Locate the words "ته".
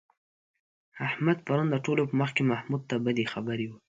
2.89-2.95